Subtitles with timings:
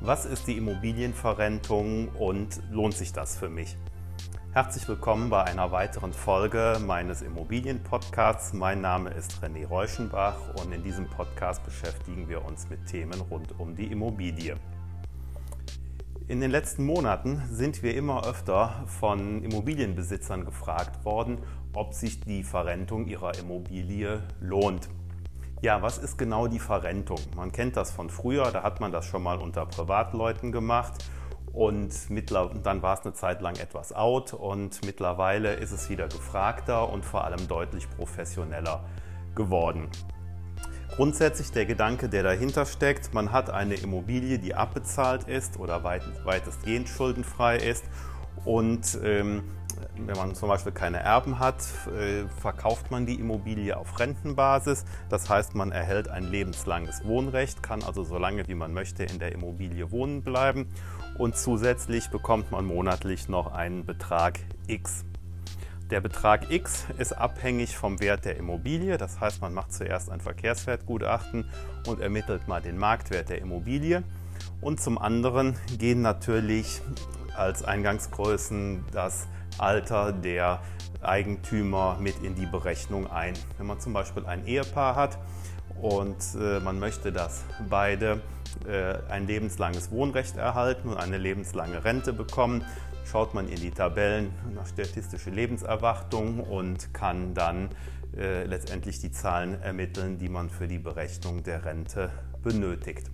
[0.00, 3.76] Was ist die Immobilienverrentung und lohnt sich das für mich?
[4.52, 8.52] Herzlich willkommen bei einer weiteren Folge meines Immobilienpodcasts.
[8.52, 13.58] Mein Name ist René Reuschenbach und in diesem Podcast beschäftigen wir uns mit Themen rund
[13.58, 14.54] um die Immobilie.
[16.28, 21.38] In den letzten Monaten sind wir immer öfter von Immobilienbesitzern gefragt worden,
[21.74, 24.88] ob sich die Verrentung ihrer Immobilie lohnt.
[25.60, 27.18] Ja, was ist genau die Verrentung?
[27.34, 30.92] Man kennt das von früher, da hat man das schon mal unter Privatleuten gemacht
[31.52, 31.90] und
[32.62, 37.04] dann war es eine Zeit lang etwas out und mittlerweile ist es wieder gefragter und
[37.04, 38.84] vor allem deutlich professioneller
[39.34, 39.88] geworden.
[40.94, 46.88] Grundsätzlich der Gedanke, der dahinter steckt, man hat eine Immobilie, die abbezahlt ist oder weitestgehend
[46.88, 47.84] schuldenfrei ist
[48.44, 49.42] und ähm,
[49.96, 54.84] wenn man zum Beispiel keine Erben hat, äh, verkauft man die Immobilie auf Rentenbasis.
[55.08, 59.18] Das heißt, man erhält ein lebenslanges Wohnrecht, kann also so lange wie man möchte in
[59.18, 60.68] der Immobilie wohnen bleiben
[61.18, 65.04] und zusätzlich bekommt man monatlich noch einen Betrag X.
[65.90, 68.98] Der Betrag X ist abhängig vom Wert der Immobilie.
[68.98, 71.50] Das heißt, man macht zuerst ein Verkehrswertgutachten
[71.86, 74.02] und ermittelt mal den Marktwert der Immobilie.
[74.60, 76.82] Und zum anderen gehen natürlich
[77.34, 80.60] als Eingangsgrößen das Alter der
[81.02, 83.34] Eigentümer mit in die Berechnung ein.
[83.56, 85.18] Wenn man zum Beispiel ein Ehepaar hat
[85.80, 88.20] und äh, man möchte, dass beide
[88.66, 92.64] äh, ein lebenslanges Wohnrecht erhalten und eine lebenslange Rente bekommen,
[93.04, 97.70] schaut man in die Tabellen nach statistische Lebenserwartung und kann dann
[98.16, 102.10] äh, letztendlich die Zahlen ermitteln, die man für die Berechnung der Rente
[102.42, 103.10] benötigt.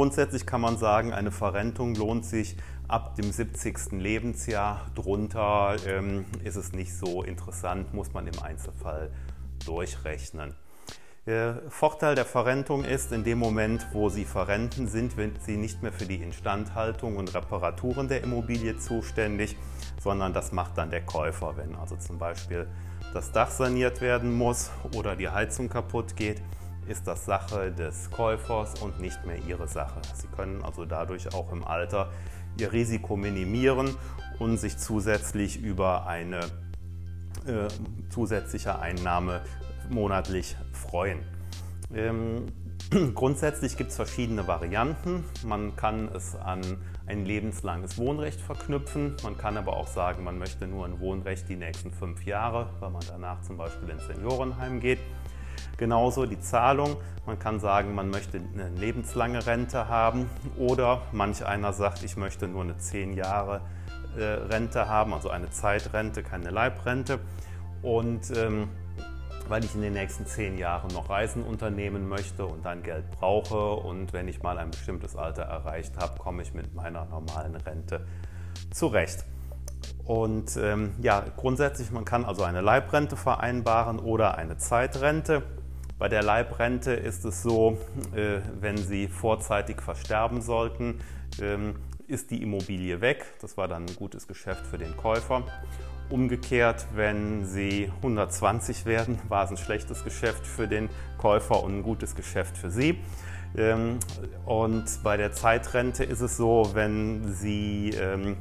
[0.00, 2.56] Grundsätzlich kann man sagen, eine Verrentung lohnt sich
[2.88, 3.92] ab dem 70.
[4.00, 4.86] Lebensjahr.
[4.94, 9.10] Drunter ähm, ist es nicht so interessant, muss man im Einzelfall
[9.66, 10.54] durchrechnen.
[11.26, 15.12] Der Vorteil der Verrentung ist, in dem Moment, wo Sie verrenten, sind
[15.44, 19.54] Sie nicht mehr für die Instandhaltung und Reparaturen der Immobilie zuständig,
[20.00, 22.66] sondern das macht dann der Käufer, wenn also zum Beispiel
[23.12, 26.40] das Dach saniert werden muss oder die Heizung kaputt geht
[26.86, 30.00] ist das Sache des Käufers und nicht mehr Ihre Sache.
[30.14, 32.10] Sie können also dadurch auch im Alter
[32.58, 33.94] Ihr Risiko minimieren
[34.38, 36.40] und sich zusätzlich über eine
[37.46, 37.68] äh,
[38.10, 39.42] zusätzliche Einnahme
[39.88, 41.20] monatlich freuen.
[41.94, 42.46] Ähm,
[43.14, 45.24] grundsätzlich gibt es verschiedene Varianten.
[45.44, 46.60] Man kann es an
[47.06, 49.16] ein lebenslanges Wohnrecht verknüpfen.
[49.22, 52.90] Man kann aber auch sagen, man möchte nur ein Wohnrecht die nächsten fünf Jahre, weil
[52.90, 54.98] man danach zum Beispiel ins Seniorenheim geht.
[55.76, 56.96] Genauso die Zahlung.
[57.26, 62.48] Man kann sagen, man möchte eine lebenslange Rente haben oder manch einer sagt, ich möchte
[62.48, 63.60] nur eine 10 Jahre
[64.16, 67.20] äh, Rente haben, also eine Zeitrente, keine Leibrente.
[67.82, 68.68] Und ähm,
[69.50, 73.72] weil ich in den nächsten zehn Jahren noch Reisen unternehmen möchte und dann Geld brauche
[73.72, 78.06] und wenn ich mal ein bestimmtes Alter erreicht habe, komme ich mit meiner normalen Rente
[78.70, 79.24] zurecht.
[80.10, 85.44] Und ähm, ja, grundsätzlich, man kann also eine Leibrente vereinbaren oder eine Zeitrente.
[86.00, 87.78] Bei der Leibrente ist es so,
[88.12, 90.98] äh, wenn Sie vorzeitig versterben sollten,
[91.40, 91.76] ähm,
[92.08, 93.24] ist die Immobilie weg.
[93.40, 95.44] Das war dann ein gutes Geschäft für den Käufer.
[96.08, 100.88] Umgekehrt, wenn Sie 120 werden, war es ein schlechtes Geschäft für den
[101.18, 102.98] Käufer und ein gutes Geschäft für Sie.
[103.56, 104.00] Ähm,
[104.44, 108.38] und bei der Zeitrente ist es so, wenn Sie ähm,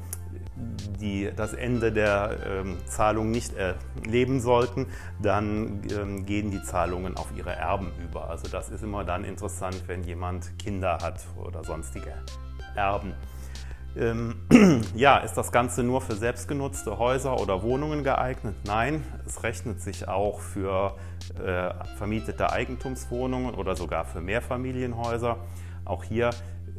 [0.99, 4.87] die das Ende der ähm, Zahlung nicht erleben sollten,
[5.21, 8.29] dann ähm, gehen die Zahlungen auf ihre Erben über.
[8.29, 12.13] Also das ist immer dann interessant, wenn jemand Kinder hat oder sonstige
[12.75, 13.13] Erben.
[13.97, 14.35] Ähm,
[14.95, 18.55] ja, ist das Ganze nur für selbstgenutzte Häuser oder Wohnungen geeignet?
[18.65, 20.95] Nein, es rechnet sich auch für
[21.43, 25.37] äh, vermietete Eigentumswohnungen oder sogar für Mehrfamilienhäuser.
[25.85, 26.29] Auch hier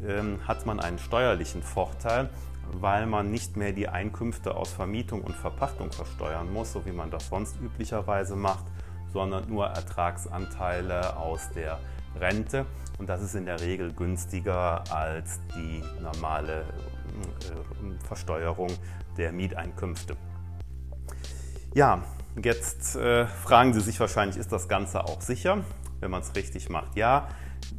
[0.06, 2.30] ähm, hat man einen steuerlichen Vorteil,
[2.74, 7.10] weil man nicht mehr die Einkünfte aus Vermietung und Verpachtung versteuern muss, so wie man
[7.10, 8.64] das sonst üblicherweise macht,
[9.12, 11.78] sondern nur Ertragsanteile aus der
[12.18, 12.66] Rente.
[12.98, 18.68] Und das ist in der Regel günstiger als die normale äh, Versteuerung
[19.16, 20.16] der Mieteinkünfte.
[21.74, 22.02] Ja,
[22.42, 25.64] jetzt äh, fragen Sie sich wahrscheinlich, ist das Ganze auch sicher?
[26.00, 27.28] Wenn man es richtig macht, ja.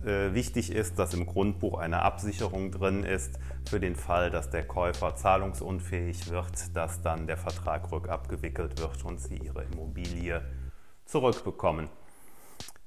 [0.06, 3.38] Äh, wichtig ist, dass im Grundbuch eine Absicherung drin ist
[3.70, 9.20] für den Fall, dass der Käufer zahlungsunfähig wird, dass dann der Vertrag rückabgewickelt wird und
[9.20, 10.42] Sie Ihre Immobilie
[11.06, 11.90] zurückbekommen.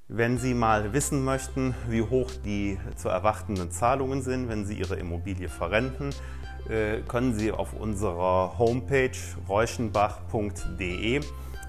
[0.09, 4.97] Wenn Sie mal wissen möchten, wie hoch die zu erwartenden Zahlungen sind, wenn Sie Ihre
[4.97, 6.11] Immobilie verrenten,
[6.69, 9.17] äh, können Sie auf unserer Homepage
[9.49, 11.21] reuschenbach.de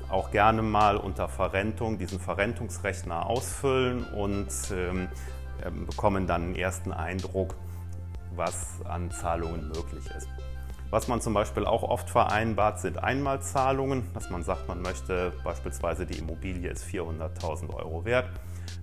[0.10, 5.08] auch gerne mal unter Verrentung diesen Verrentungsrechner ausfüllen und ähm,
[5.64, 7.56] ähm, bekommen dann einen ersten Eindruck,
[8.36, 10.28] was an Zahlungen möglich ist.
[10.92, 16.06] Was man zum Beispiel auch oft vereinbart, sind Einmalzahlungen, dass man sagt, man möchte beispielsweise
[16.06, 18.30] die Immobilie ist 400.000 Euro wert,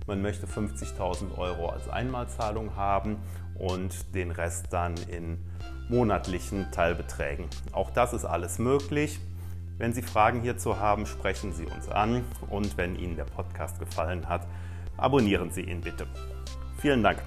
[0.05, 3.17] man möchte 50.000 Euro als Einmalzahlung haben
[3.55, 5.37] und den Rest dann in
[5.89, 7.45] monatlichen Teilbeträgen.
[7.71, 9.19] Auch das ist alles möglich.
[9.83, 14.29] Wenn Sie Fragen hierzu haben, sprechen Sie uns an und wenn Ihnen der Podcast gefallen
[14.29, 14.47] hat,
[14.95, 16.07] abonnieren Sie ihn bitte.
[16.77, 17.19] Vielen Dank.